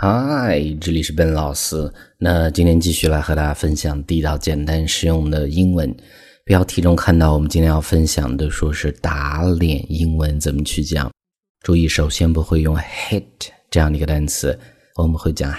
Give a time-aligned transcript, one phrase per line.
[0.00, 1.92] 嗨，这里是 Ben 老师。
[2.18, 5.92] 那今天继续来和大家分享地道、简单、实用的英文。
[6.44, 11.10] 标题中看到我们今天要分享的，说是打脸英文怎么去讲。
[11.64, 13.24] 注意，首先不会用 hit
[13.68, 14.56] 这样的一个单词，
[14.94, 15.52] 我们会讲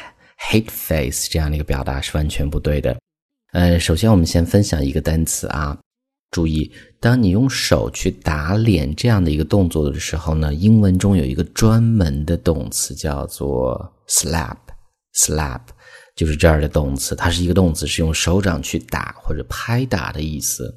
[0.50, 2.98] hate face 这样的一个表达是完全不对的。
[3.52, 5.78] 呃，首先我们先分享一个单词啊。
[6.32, 6.72] 注意，
[7.02, 15.62] 当你用手去打脸这样的一个动作的时候呢，英文中有一个专门的动词叫做 slap，slap
[16.16, 20.74] 就是这儿的动词，它是一个动词，是用手掌去打或者拍打的意思。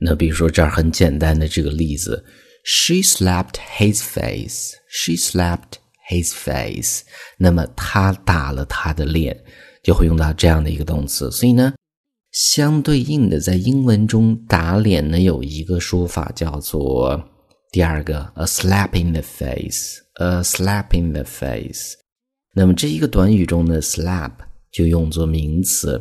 [0.00, 2.24] 那比如说这儿很简单的这个例子
[2.64, 5.74] ，She slapped his face，She slapped
[6.10, 7.02] his face，
[7.38, 9.44] 那么她打了他的脸，
[9.84, 11.72] 就会用到这样的一个动词，所以呢。
[12.32, 17.22] 相对应的，在英文中打脸呢，有一个说法叫做
[17.70, 21.92] 第二个 a slap in the face，a slap in the face。
[22.54, 24.32] 那么这一个短语中的 slap
[24.70, 26.00] 就用作名词，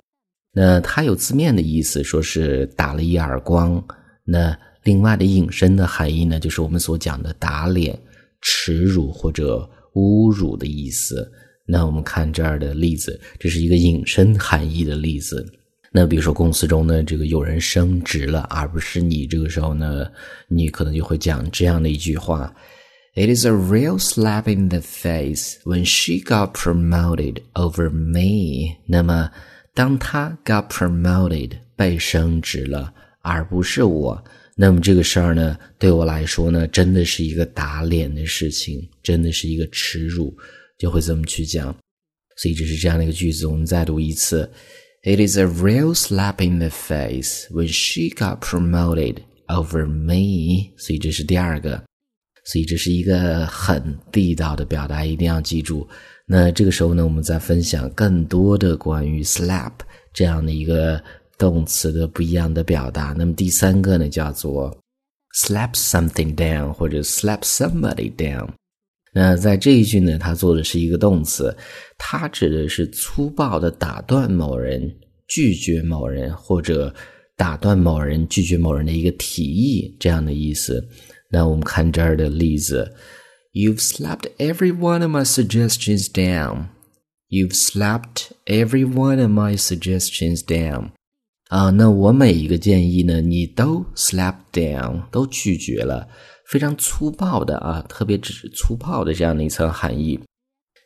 [0.53, 3.83] 那它有字面的意思，说是打了一耳光。
[4.23, 7.97] 那另外的引申的含义呢，就是我们所讲的打脸、
[8.41, 11.31] 耻辱或者侮辱的意思。
[11.65, 15.45] 那我们看这儿的例子，这是一个引申含义的例子。
[15.93, 20.05] 那比如说公司中呢，这个有人升职了，而不是你，这个时候呢，
[20.49, 22.53] 你可能就会讲这样的一句话
[23.13, 29.31] ：“It is a real slap in the face when she got promoted over me。”那么，
[29.73, 34.23] 当她 got promoted 被升职了，而不是我，
[34.55, 40.35] 那么这个事儿呢，对我来说呢，真的是一个打脸的事情，真的是一个耻辱，
[40.77, 41.75] 就会这么去讲。
[42.37, 44.49] 所以这是这样的一个句子，我们再读一次。
[45.03, 49.17] It is a real slap in the face when she got promoted
[49.47, 50.71] over me。
[50.77, 51.83] 所以这是第二个，
[52.51, 55.87] 所以这是一个很地道的表达，一定要记住。
[56.25, 59.71] 那这个时候呢，我们再分享更多的关于 slap
[60.13, 61.01] 这样的一个
[61.37, 63.15] 动词的不一样的表达。
[63.17, 64.69] 那么第三个呢，叫做
[65.33, 68.49] slap something down 或者 slap somebody down。
[69.13, 71.55] 那在这一句呢，它做的是一个动词，
[71.97, 74.93] 它指的是粗暴的打断某人、
[75.29, 76.93] 拒绝某人，或者
[77.37, 80.85] 打断某人、拒绝某人的一个提议这样的意思。
[81.30, 82.94] 那我们看这儿的例子：
[83.52, 86.66] You've slapped every one of my suggestions down.
[87.28, 90.90] You've slapped every one of my suggestions down.
[91.48, 96.08] 啊，那我每一个建议呢，你都 slap down，都拒绝了。
[96.48, 100.20] 非常粗暴的啊，特别指粗暴的这样的一层含义。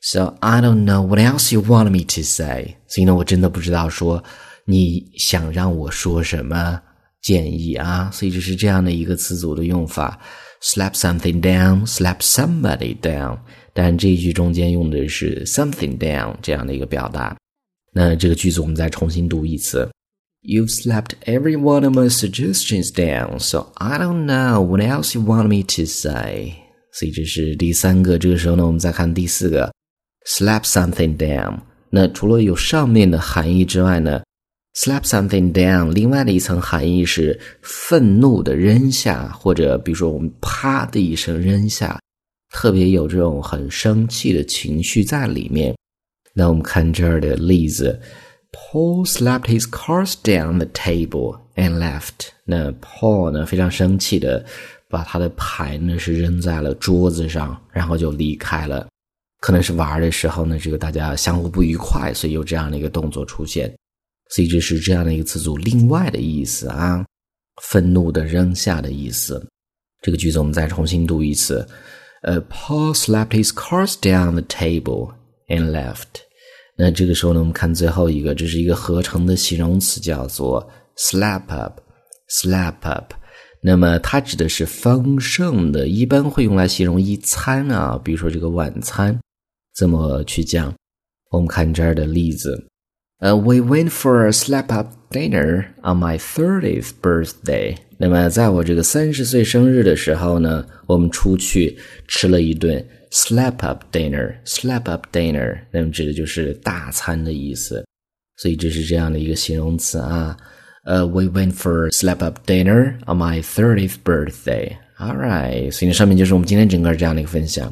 [0.02, 2.76] So I don't know what else you want me to say。
[2.88, 4.24] 所以呢，我真的不知道说
[4.64, 6.80] 你想让我说什么
[7.25, 8.09] 建议啊。
[8.13, 10.19] 所以这是这样的一个词组的用法
[10.61, 13.37] ：slap something down，slap somebody down。
[13.73, 17.35] 但这一句中间用的是 something down 这样的一个表达。
[17.91, 19.89] 那这个句子我们再重新读一次。
[20.41, 25.47] You've slapped every one of my suggestions down, so I don't know what else you want
[25.47, 26.53] me to say.
[26.93, 28.19] 所以这是第三个。
[28.19, 29.73] 这个时候呢，我们再看第四个
[30.27, 31.57] ，slap something down。
[31.89, 34.21] 那除了有上面的含义之外呢
[34.75, 41.99] ，slap something down 另外的一层含义是愤怒的扔下，或者比如说我们啪的一声扔下，
[42.53, 45.75] 特别有这种很生气的情绪在里面。
[46.33, 47.99] 那我们看这儿的例子。
[48.57, 52.29] Paul slapped his cards down the table and left。
[52.45, 54.45] 那 Paul 呢，非常生气的
[54.89, 58.87] 把他的牌呢是扔在了桌子上，然后就离开了。
[59.41, 63.69] 可能是玩的时候呢，这个大家相互不愉快，所以有这样的一个动作出现。
[64.29, 67.05] 所以这是这样的一个词组另外的意思啊，
[67.61, 69.45] 愤怒的扔下的意思。
[70.01, 71.67] 这个句子我们再重新读一次。
[72.23, 75.13] 呃，Paul slapped his cards down the table
[75.47, 76.21] and left。
[76.77, 81.79] 那这个时候呢，我们看最后一个，这是一个合成的形容词，叫做 slap up。
[82.27, 83.13] slap up，
[83.61, 89.15] 那么它指的是丰盛的，一般会用来形容一餐啊，比如说这个晚餐，
[89.75, 90.73] 这么去讲。
[91.29, 92.67] 我们看这儿的例子，
[93.19, 97.77] 呃，We went for a slap up dinner on my thirtieth birthday。
[97.97, 101.77] 那么在我这个三十岁生日的时候呢，我们出去
[102.07, 102.85] 吃了一顿。
[103.11, 107.85] Slap up dinner, slap up dinner，那么指的就是大餐的意思，
[108.35, 110.35] 所以这是这样的一个形容词啊。
[110.83, 114.75] 呃，We went for a slap up dinner on my thirtieth birthday.
[114.99, 117.71] All right，所以呢上面就是我们今天整个这样的一个分享，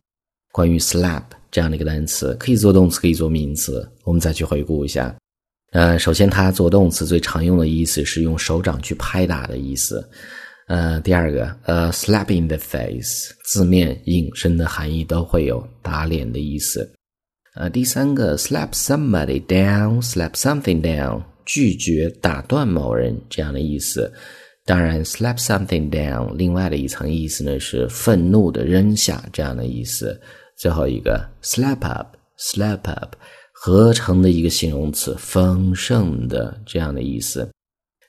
[0.54, 3.86] 关于 slap 这样的一个单词，可以做动词，可以做名词。
[4.06, 5.14] 我们再去回顾一下。
[5.74, 10.08] 呃，首先它做动词最常用的意思是用手掌去拍打的意思。
[10.68, 16.90] 呃，第二个，呃，slap in the face，字面引申的含义都会有打脸的意思。
[17.56, 24.12] 呃，第三个 slap somebody down，slap something down，拒绝打断某人这样的意思。
[24.66, 30.20] 当然，slap something down，另外的一层意思呢是愤怒的扔下这样的意思。
[30.56, 33.16] 最后一个 slap up，slap up，
[33.54, 37.50] 合成的一个形容词，丰盛的这样的意思。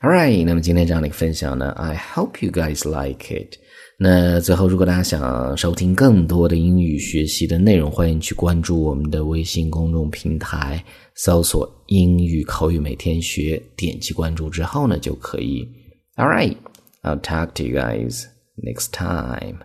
[0.01, 3.57] All right，那么今天这样的一个分享呢，I hope you guys like it。
[3.97, 15.67] 那最后，如果大家想收听更多的英语学习的内容，欢迎去关注我们的微信公众平台，搜索“英语口语每天学”，点击关注之后呢，就可以。
[16.17, 16.57] All right,
[17.03, 18.25] I'll talk to you guys
[18.57, 19.59] next time.